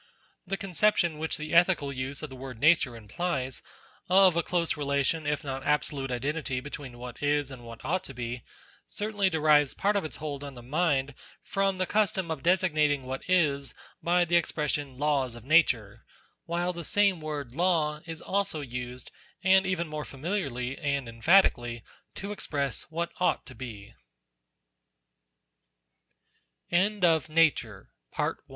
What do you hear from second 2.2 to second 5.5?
of the word Nature implies, of a close rela tion if